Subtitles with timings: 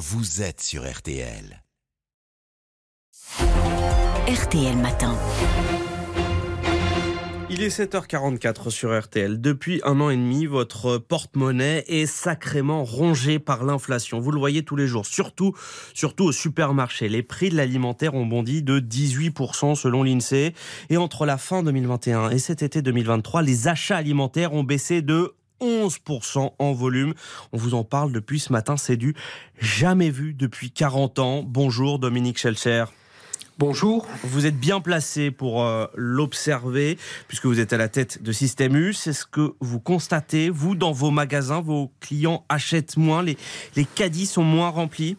[0.00, 1.62] vous êtes sur RTL.
[4.26, 5.14] RTL Matin.
[7.50, 9.42] Il est 7h44 sur RTL.
[9.42, 14.20] Depuis un an et demi, votre porte-monnaie est sacrément rongé par l'inflation.
[14.20, 15.54] Vous le voyez tous les jours, surtout,
[15.92, 17.10] surtout au supermarché.
[17.10, 20.54] Les prix de l'alimentaire ont bondi de 18% selon l'INSEE.
[20.88, 25.34] Et entre la fin 2021 et cet été 2023, les achats alimentaires ont baissé de
[25.60, 27.14] 11% en volume.
[27.52, 28.76] On vous en parle depuis ce matin.
[28.76, 29.14] C'est du
[29.58, 31.42] jamais vu depuis 40 ans.
[31.42, 32.84] Bonjour Dominique Schelcher.
[33.60, 34.06] Bonjour.
[34.24, 36.96] Vous êtes bien placé pour euh, l'observer,
[37.28, 38.94] puisque vous êtes à la tête de Système U.
[38.94, 43.36] C'est ce que vous constatez, vous, dans vos magasins, vos clients achètent moins, les,
[43.76, 45.18] les caddies sont moins remplis?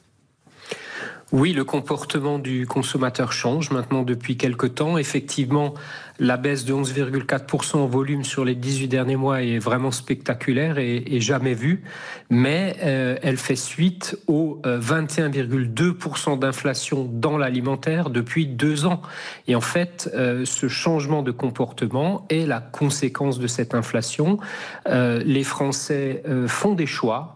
[1.31, 4.97] Oui, le comportement du consommateur change maintenant depuis quelque temps.
[4.97, 5.73] Effectivement,
[6.19, 11.21] la baisse de 11,4% en volume sur les 18 derniers mois est vraiment spectaculaire et,
[11.21, 11.83] jamais vue,
[12.29, 19.01] mais euh, elle fait suite aux 21,2% euh, d'inflation dans l'alimentaire depuis deux ans.
[19.47, 24.37] Et en fait, euh, ce changement de comportement est la conséquence de cette inflation.
[24.85, 27.35] les Français font des choix.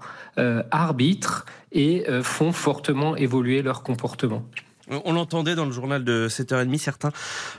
[0.72, 4.44] Arbitrent et euh, font fortement évoluer leur comportement.
[5.04, 7.12] On l'entendait dans le journal de 7h30, certains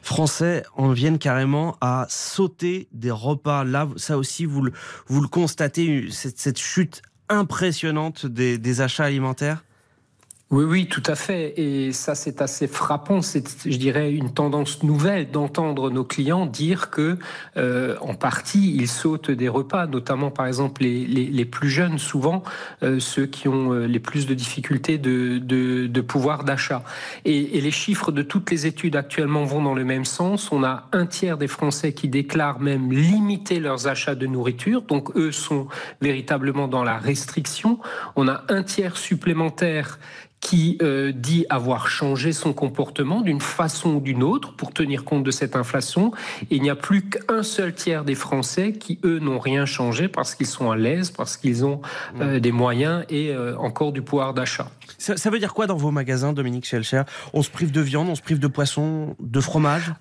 [0.02, 3.64] Français en viennent carrément à sauter des repas.
[3.64, 4.72] Là, ça aussi, vous le,
[5.08, 9.65] vous le constatez, cette, chute impressionnante des achats alimentaires
[10.52, 11.54] oui, oui, tout à fait.
[11.56, 13.20] Et ça, c'est assez frappant.
[13.20, 17.18] C'est, je dirais, une tendance nouvelle d'entendre nos clients dire que,
[17.56, 22.44] euh, en partie, ils sautent des repas, notamment, par exemple, les, les, plus jeunes, souvent,
[22.84, 26.84] euh, ceux qui ont euh, les plus de difficultés de, de, de pouvoir d'achat.
[27.24, 30.52] Et, et, les chiffres de toutes les études actuellement vont dans le même sens.
[30.52, 34.82] On a un tiers des Français qui déclarent même limiter leurs achats de nourriture.
[34.82, 35.66] Donc, eux sont
[36.00, 37.80] véritablement dans la restriction.
[38.14, 39.98] On a un tiers supplémentaire
[40.46, 45.24] qui euh, dit avoir changé son comportement d'une façon ou d'une autre pour tenir compte
[45.24, 46.12] de cette inflation.
[46.52, 50.06] Et il n'y a plus qu'un seul tiers des Français qui, eux, n'ont rien changé
[50.06, 51.80] parce qu'ils sont à l'aise, parce qu'ils ont
[52.20, 54.70] euh, des moyens et euh, encore du pouvoir d'achat.
[54.98, 57.02] Ça, ça, veut dire quoi dans vos magasins, Dominique Schelcher?
[57.32, 59.94] On se prive de viande, on se prive de poisson, de fromage?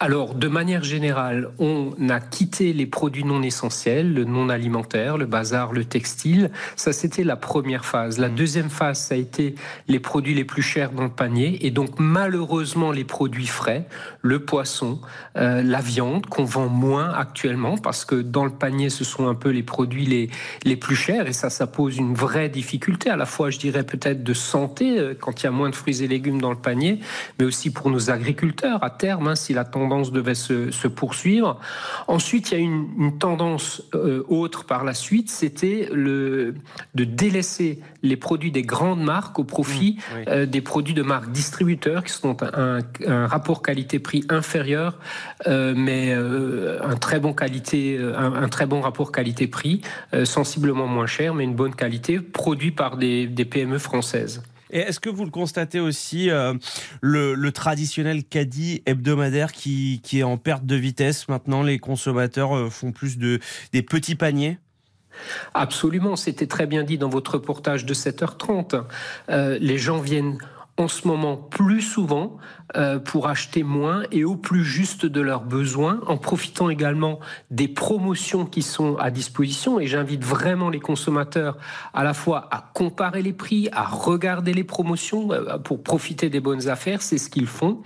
[0.00, 5.26] Alors, de manière générale, on a quitté les produits non essentiels, le non alimentaire, le
[5.26, 6.52] bazar, le textile.
[6.76, 8.20] Ça, c'était la première phase.
[8.20, 9.56] La deuxième phase, ça a été
[9.88, 11.66] les produits les plus chers dans le panier.
[11.66, 13.88] Et donc, malheureusement, les produits frais,
[14.22, 15.00] le poisson,
[15.36, 19.34] euh, la viande, qu'on vend moins actuellement, parce que dans le panier, ce sont un
[19.34, 20.30] peu les produits les,
[20.62, 21.26] les plus chers.
[21.26, 24.96] Et ça, ça pose une vraie difficulté, à la fois, je dirais, peut-être de santé,
[25.00, 27.00] euh, quand il y a moins de fruits et légumes dans le panier,
[27.40, 31.58] mais aussi pour nos agriculteurs, à terme, hein, si la tendance devait se, poursuivre.
[32.06, 36.54] Ensuite, il y a une, une tendance euh, autre par la suite, c'était de
[36.94, 42.04] délaisser les produits des grandes marques au profit mmh, euh, des produits de marques distributeurs
[42.04, 44.98] qui sont un, un rapport qualité-prix inférieur,
[45.46, 49.82] euh, mais un très bon qualité, un, très bon rapport qualité-prix,
[50.24, 54.42] sensiblement moins cher, mais une bonne qualité, produit par des, des PME françaises.
[54.70, 56.54] Et est-ce que vous le constatez aussi, euh,
[57.00, 62.70] le, traditionnel caddie hebdomadaire qui, qui, est en perte de vitesse maintenant Les consommateurs euh,
[62.70, 63.40] font plus de,
[63.72, 64.58] des petits paniers?
[65.54, 68.84] Absolument, c'était très bien dit dans votre reportage de 7h30.
[69.30, 70.38] Euh, les gens viennent
[70.78, 72.38] en ce moment plus souvent
[72.76, 77.18] euh, pour acheter moins et au plus juste de leurs besoins, en profitant également
[77.50, 79.80] des promotions qui sont à disposition.
[79.80, 81.56] Et j'invite vraiment les consommateurs
[81.94, 86.40] à la fois à comparer les prix, à regarder les promotions euh, pour profiter des
[86.40, 87.82] bonnes affaires, c'est ce qu'ils font.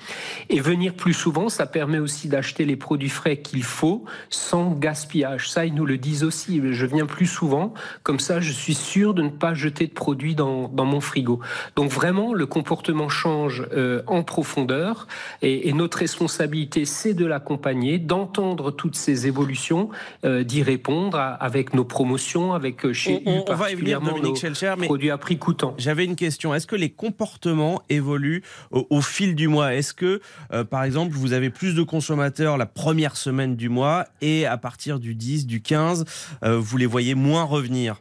[0.51, 5.51] Et venir plus souvent, ça permet aussi d'acheter les produits frais qu'il faut sans gaspillage.
[5.51, 6.61] Ça, ils nous le disent aussi.
[6.73, 10.35] Je viens plus souvent, comme ça, je suis sûr de ne pas jeter de produits
[10.35, 11.41] dans, dans mon frigo.
[11.75, 15.07] Donc vraiment, le comportement change euh, en profondeur
[15.43, 19.89] et, notre responsabilité, c'est de l'accompagner, d'entendre toutes ces évolutions,
[20.25, 24.75] euh, d'y répondre avec nos promotions, avec euh, chez on, on va venir, Dominique Schelcher,
[24.79, 25.75] mais produits à prix coûtant.
[25.79, 26.55] J'avais une question.
[26.55, 29.75] Est-ce que les comportements évoluent au, fil du mois?
[29.75, 30.21] Est-ce que,
[30.53, 34.57] euh, par exemple, vous avez plus de consommateurs la première semaine du mois et à
[34.57, 36.05] partir du 10, du 15,
[36.43, 38.01] vous les voyez moins revenir?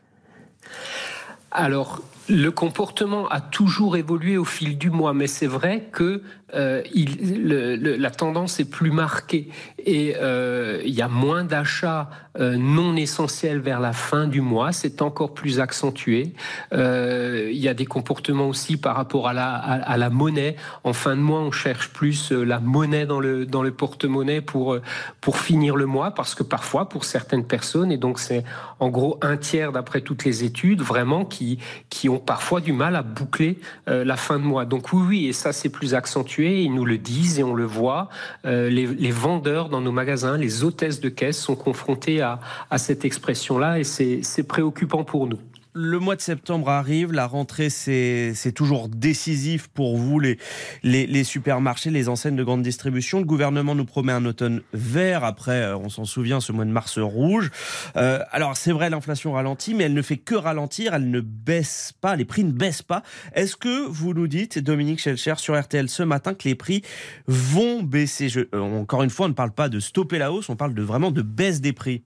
[1.52, 6.22] Alors, le comportement a toujours évolué au fil du mois, mais c'est vrai que
[6.54, 9.48] euh, il, la tendance est plus marquée
[9.78, 12.10] et euh, il y a moins d'achats
[12.40, 14.74] euh, non essentiels vers la fin du mois.
[14.74, 16.34] C'est encore plus accentué.
[16.74, 20.56] il y a des comportements aussi par rapport à la, à, la monnaie.
[20.84, 24.78] En fin de mois, on cherche plus la monnaie dans le, dans le porte-monnaie pour,
[25.22, 28.44] pour finir le mois, parce que parfois, pour certaines personnes, et donc c'est
[28.80, 31.60] en gros un tiers d'après toutes les études, vraiment qui,
[31.90, 34.66] qui ont parfois du mal à boucler la fin de mois.
[34.66, 37.66] Donc oui, oui, et ça c'est plus accentué, ils nous le disent et on le
[37.66, 38.10] voit.
[38.44, 42.40] Les, vendeurs dans nos magasins, les hôtesses de caisse sont confrontés à,
[42.70, 45.40] à cette expression-là et c'est préoccupant pour nous.
[45.74, 50.38] Le mois de septembre arrive, la rentrée c'est toujours décisif pour vous, les,
[50.84, 53.20] les, supermarchés, les enseignes de grande distribution.
[53.20, 56.72] Le gouvernement nous promet un automne vert, après euh, on s'en souvient ce mois de
[56.72, 57.52] mars rouge.
[57.96, 61.94] Euh, alors c'est vrai l'inflation ralentit, mais elle ne fait que ralentir, elle ne baisse
[62.02, 63.02] pas, les prix ne baissent pas.
[63.34, 66.82] Est-ce que vous nous dites, Dominique Schelcher sur RTL ce matin, que les prix
[67.28, 68.28] vont baisser?
[68.54, 70.82] Euh, Encore une fois, on ne parle pas de stopper la hausse, on parle de
[70.82, 72.04] vraiment de baisse des prix.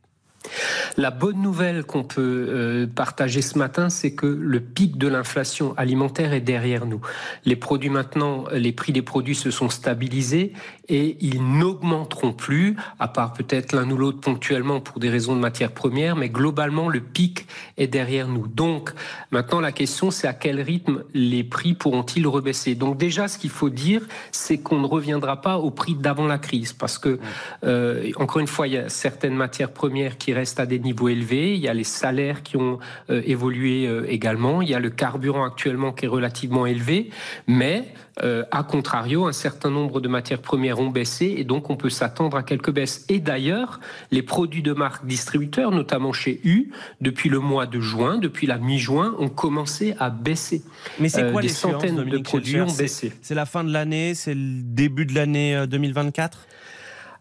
[0.97, 5.73] La bonne nouvelle qu'on peut euh, partager ce matin, c'est que le pic de l'inflation
[5.77, 7.01] alimentaire est derrière nous.
[7.45, 10.53] Les produits maintenant, les prix des produits se sont stabilisés
[10.87, 15.39] et ils n'augmenteront plus, à part peut-être l'un ou l'autre ponctuellement pour des raisons de
[15.39, 17.47] matières premières, mais globalement le pic
[17.77, 18.47] est derrière nous.
[18.47, 18.91] Donc
[19.31, 22.75] maintenant la question c'est à quel rythme les prix pourront-ils rebaisser?
[22.75, 24.01] Donc déjà ce qu'il faut dire,
[24.31, 27.19] c'est qu'on ne reviendra pas au prix d'avant la crise, parce que
[27.63, 31.09] euh, encore une fois il y a certaines matières premières qui restent à des niveaux
[31.09, 31.53] élevés.
[31.55, 32.79] Il y a les salaires qui ont
[33.09, 34.61] euh, évolué euh, également.
[34.61, 37.09] Il y a le carburant actuellement qui est relativement élevé.
[37.47, 41.75] Mais, euh, à contrario, un certain nombre de matières premières ont baissé et donc on
[41.75, 43.05] peut s'attendre à quelques baisses.
[43.09, 43.79] Et d'ailleurs,
[44.11, 46.71] les produits de marque distributeurs, notamment chez U,
[47.01, 50.61] depuis le mois de juin, depuis la mi-juin, ont commencé à baisser.
[50.99, 54.35] Mais c'est quoi les centaines de produits ont baissé C'est la fin de l'année, c'est
[54.35, 56.47] le début de l'année 2024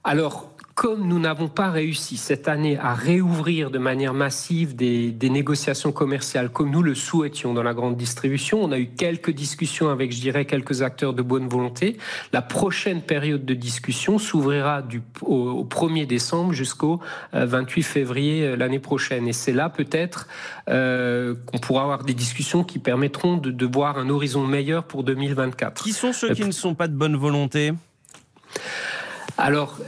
[0.05, 5.93] alors, comme nous n'avons pas réussi cette année à réouvrir de manière massive des, négociations
[5.93, 10.13] commerciales comme nous le souhaitions dans la grande distribution, on a eu quelques discussions avec,
[10.13, 11.97] je dirais, quelques acteurs de bonne volonté.
[12.33, 17.01] La prochaine période de discussion s'ouvrira du, au, 1er décembre jusqu'au
[17.33, 19.27] 28 euh, février euh, l'année prochaine.
[19.29, 20.29] Et c'est là peut-être
[20.69, 25.05] euh, qu'on pourra avoir des discussions qui permettront de, de voir un horizon meilleur pour
[25.05, 25.83] 2024.
[25.83, 27.73] Qui sont ceux qui ne sont pas de bonne volonté?
[29.37, 29.79] Alors,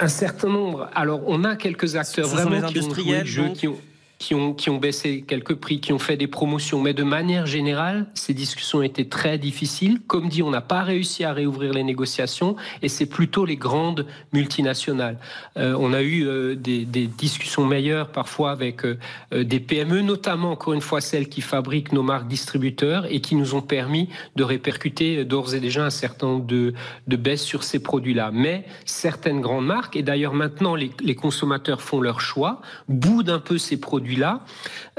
[0.00, 0.88] un certain nombre.
[0.94, 3.78] Alors, on a quelques acteurs vraiment qui ont joué le jeu, qui ont,
[4.24, 6.80] qui ont, baissé quelques prix, qui ont fait des promotions.
[6.80, 10.00] Mais de manière générale, ces discussions étaient très difficiles.
[10.06, 14.06] Comme dit, on n'a pas réussi à réouvrir les négociations et c'est plutôt les grandes
[14.32, 15.18] multinationales.
[15.58, 18.96] Euh, on a eu euh, des, des, discussions meilleures parfois avec euh,
[19.32, 23.54] des PME, notamment encore une fois celles qui fabriquent nos marques distributeurs et qui nous
[23.54, 26.72] ont permis de répercuter d'ores et déjà un certain nombre de,
[27.06, 28.30] de baisses sur ces produits-là.
[28.32, 33.38] Mais certaines grandes marques, et d'ailleurs maintenant les, les consommateurs font leur choix, boudent un
[33.38, 34.40] peu ces produits là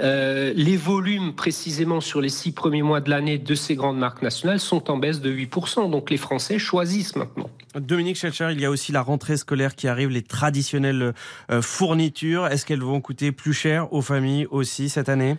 [0.01, 4.21] euh, les volumes précisément sur les six premiers mois de l'année de ces grandes marques
[4.21, 5.89] nationales sont en baisse de 8%.
[5.89, 7.49] Donc les Français choisissent maintenant.
[7.75, 11.13] Dominique Schelcher, il y a aussi la rentrée scolaire qui arrive, les traditionnelles
[11.51, 12.47] euh, fournitures.
[12.47, 15.37] Est-ce qu'elles vont coûter plus cher aux familles aussi cette année?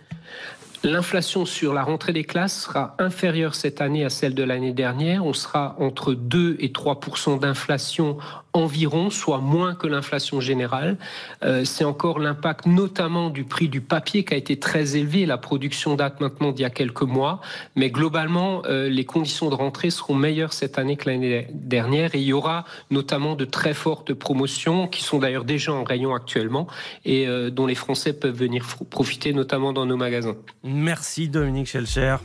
[0.83, 5.25] L'inflation sur la rentrée des classes sera inférieure cette année à celle de l'année dernière.
[5.25, 8.17] On sera entre 2 et 3% d'inflation
[8.57, 10.97] environ, soit moins que l'inflation générale.
[11.43, 15.25] Euh, c'est encore l'impact notamment du prix du papier qui a été très élevé.
[15.25, 17.41] La production date maintenant d'il y a quelques mois.
[17.75, 22.15] Mais globalement, euh, les conditions de rentrée seront meilleures cette année que l'année dernière.
[22.15, 26.13] Et il y aura notamment de très fortes promotions qui sont d'ailleurs déjà en rayon
[26.13, 26.67] actuellement
[27.05, 30.35] et euh, dont les Français peuvent venir profiter notamment dans nos magasins.
[30.63, 32.17] Merci Dominique Schelcher.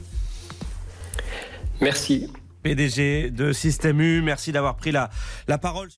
[1.81, 2.29] Merci.
[2.63, 5.11] PDG de Système U, merci d'avoir pris la,
[5.49, 5.89] la parole.